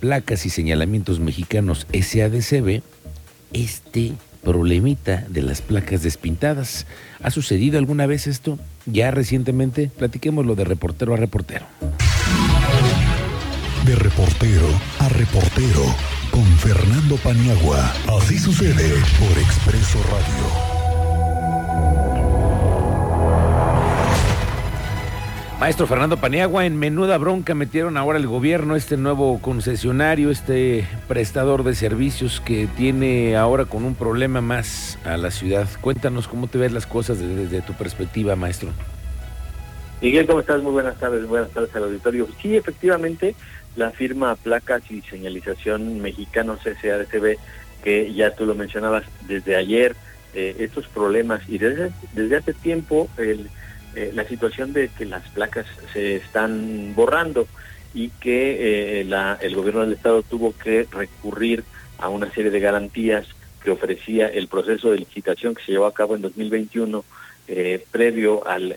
[0.00, 2.82] Placas y Señalamientos Mexicanos SADCB,
[3.52, 4.12] este
[4.46, 6.86] problemita de las placas despintadas.
[7.20, 8.60] ¿Ha sucedido alguna vez esto?
[8.86, 11.66] Ya recientemente, platiquémoslo de reportero a reportero.
[13.84, 14.68] De reportero
[15.00, 15.84] a reportero
[16.30, 17.92] con Fernando Paniagua.
[18.20, 20.75] Así sucede por Expreso Radio.
[25.66, 31.64] Maestro Fernando Paniagua, en menuda bronca metieron ahora el gobierno, este nuevo concesionario, este prestador
[31.64, 35.66] de servicios que tiene ahora con un problema más a la ciudad.
[35.80, 38.68] Cuéntanos cómo te ves las cosas desde, tu perspectiva, maestro.
[40.00, 40.62] Miguel, ¿cómo estás?
[40.62, 42.28] Muy buenas tardes, buenas tardes al auditorio.
[42.40, 43.34] Sí, efectivamente,
[43.74, 47.38] la firma Placas y Señalización Mexicanos SADCB,
[47.82, 49.96] que ya tú lo mencionabas desde ayer,
[50.32, 53.50] eh, estos problemas y desde, desde hace tiempo el
[53.96, 55.64] eh, la situación de que las placas
[55.94, 57.48] se están borrando
[57.94, 61.64] y que eh, el gobierno del estado tuvo que recurrir
[61.96, 63.26] a una serie de garantías
[63.64, 67.06] que ofrecía el proceso de licitación que se llevó a cabo en 2021
[67.48, 68.76] eh, previo al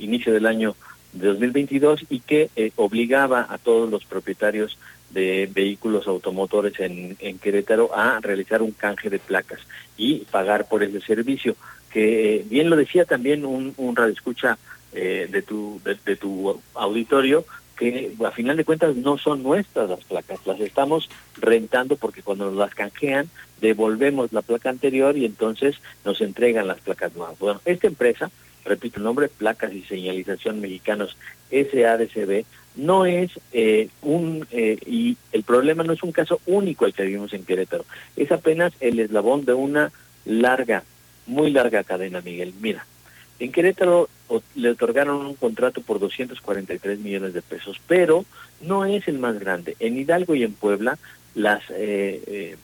[0.00, 0.74] inicio del año
[1.12, 4.76] de 2022 y que obligaba a todos los propietarios
[5.10, 9.60] de vehículos automotores en, en Querétaro a realizar un canje de placas
[9.96, 11.54] y pagar por ese servicio
[11.90, 14.58] que eh, bien lo decía también un, un radioescucha
[14.92, 17.44] eh, de, tu, de, tu auditorio,
[17.76, 22.46] que a final de cuentas no son nuestras las placas, las estamos rentando porque cuando
[22.46, 23.28] nos las canjean
[23.60, 27.38] devolvemos la placa anterior y entonces nos entregan las placas nuevas.
[27.38, 28.30] Bueno, esta empresa,
[28.64, 31.16] repito el nombre, Placas y Señalización Mexicanos
[31.50, 32.44] SADCB,
[32.76, 37.04] no es eh, un, eh, y el problema no es un caso único el que
[37.04, 37.84] vivimos en Querétaro,
[38.16, 39.92] es apenas el eslabón de una
[40.24, 40.82] larga
[41.28, 42.54] muy larga cadena, Miguel.
[42.60, 42.84] Mira,
[43.38, 44.08] en Querétaro
[44.56, 48.24] le otorgaron un contrato por 243 millones de pesos, pero
[48.60, 49.76] no es el más grande.
[49.78, 50.98] En Hidalgo y en Puebla,
[51.34, 52.56] las, eh, eh,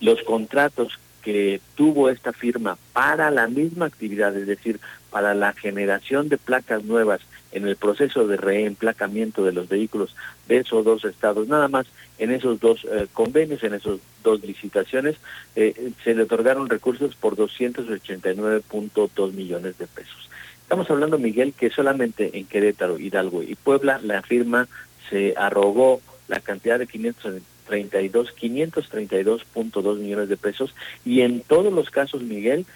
[0.00, 6.28] los contratos que tuvo esta firma para la misma actividad, es decir, para la generación
[6.28, 7.20] de placas nuevas
[7.52, 10.14] en el proceso de reemplacamiento de los vehículos
[10.48, 11.86] de esos dos estados, nada más
[12.18, 15.16] en esos dos eh, convenios, en esas dos licitaciones,
[15.56, 20.28] eh, se le otorgaron recursos por 289.2 millones de pesos.
[20.62, 24.68] Estamos hablando, Miguel, que solamente en Querétaro, Hidalgo y Puebla la firma
[25.08, 30.74] se arrogó la cantidad de 532, 532.2 millones de pesos
[31.06, 32.66] y en todos los casos, Miguel,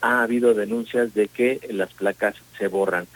[0.00, 3.06] ha habido denuncias de que las placas se borran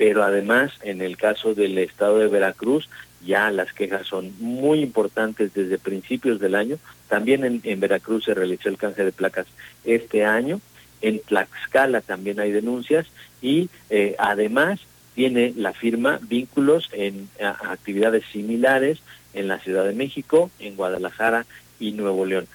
[0.00, 2.88] pero además en el caso del estado de Veracruz
[3.22, 6.78] ya las quejas son muy importantes desde principios del año.
[7.06, 9.46] También en, Veracruz se realizó el canje de placas
[9.84, 10.62] este año.
[11.02, 13.08] En Tlaxcala también hay denuncias
[13.42, 14.80] y eh, además
[15.14, 19.00] tiene la firma vínculos en actividades similares
[19.34, 21.44] en la Ciudad de México, en Guadalajara
[21.78, 22.46] y Nuevo León.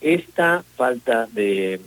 [0.00, 1.80] Esta falta de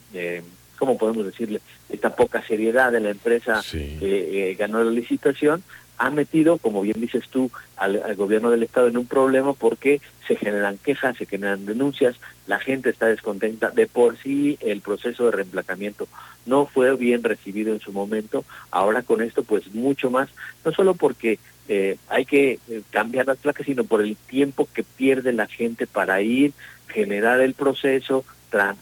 [0.77, 1.61] ¿cómo podemos decirle?
[1.89, 5.63] Esta poca seriedad de la empresa que eh, ganó la licitación
[5.97, 10.35] ha metido, como bien dices tú, al, gobierno del Estado en un problema porque se
[10.35, 12.15] generan quejas, se generan denuncias,
[12.45, 13.71] la gente está descontenta.
[13.71, 16.07] De por sí el proceso de reemplacamiento
[16.45, 20.29] no fue bien recibido en su momento, ahora con esto pues mucho más,
[20.63, 24.83] no solo porque eh, hay que eh, cambiar las placas, sino por el tiempo que
[24.83, 26.53] pierde la gente para ir,
[26.87, 28.23] generar el proceso,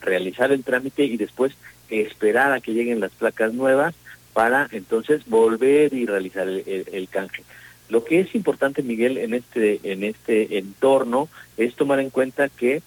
[0.01, 1.53] realizar el trámite y después
[1.89, 3.95] esperar a que lleguen las placas nuevas
[4.33, 7.43] para entonces volver y realizar el, canje.
[7.89, 12.81] Lo que es importante, Miguel, en este, en este entorno es tomar en cuenta que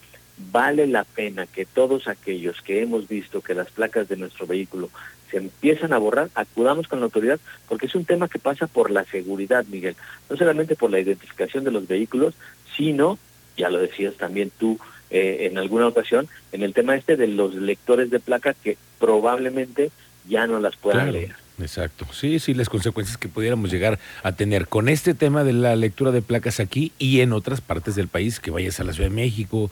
[0.53, 4.91] vale la pena que todos aquellos que hemos visto que las placas de nuestro vehículo
[5.31, 8.91] se empiezan a borrar, acudamos con la autoridad, porque es un tema que pasa por
[8.91, 9.97] la seguridad, Miguel,
[10.31, 12.35] no solamente por la identificación de los vehículos,
[12.77, 13.19] sino,
[13.57, 14.79] ya lo decías también tú,
[15.11, 19.91] eh, en alguna ocasión en el tema este de los lectores de placa que probablemente
[20.29, 21.35] ya no las puedan leer.
[21.61, 25.75] Exacto, sí, sí, las consecuencias que pudiéramos llegar a tener con este tema de la
[25.75, 29.11] lectura de placas aquí y en otras partes del país, que vayas a la Ciudad
[29.11, 29.71] de México,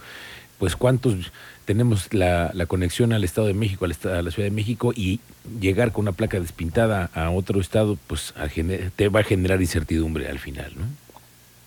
[0.59, 1.33] pues cuántos
[1.65, 5.21] tenemos la, la conexión al Estado de México, al a la Ciudad de México y
[5.61, 8.35] llegar con una placa despintada a otro estado, pues
[8.97, 10.87] te va a generar incertidumbre al final, ¿no?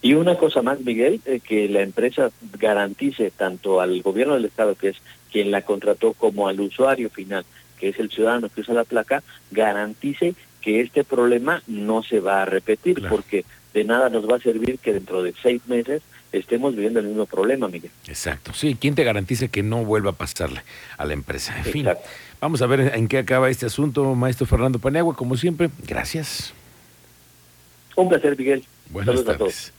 [0.02, 4.76] Y una cosa más, Miguel, eh, que la empresa garantice tanto al gobierno del Estado,
[4.76, 4.98] que es
[5.32, 7.46] quien la contrató, como al usuario final,
[7.80, 12.42] que es el ciudadano que usa la placa, garantice que este problema no se va
[12.42, 16.76] a repetir, porque de nada nos va a servir que dentro de seis meses estemos
[16.76, 17.92] viviendo el mismo problema, Miguel.
[18.08, 18.54] Exacto.
[18.54, 20.62] Sí, ¿quién te garantice que no vuelva a pasarle
[20.98, 21.58] a la empresa?
[21.58, 21.88] En fin,
[22.40, 25.70] vamos a ver en qué acaba este asunto, maestro Fernando Paniagua, como siempre.
[25.88, 26.54] Gracias.
[27.96, 28.64] Un placer, Miguel.
[28.90, 29.74] Buenas tardes.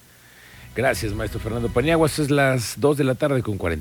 [0.75, 2.06] Gracias, maestro Fernando Paniagua.
[2.06, 3.79] Es las 2 de la tarde con 40.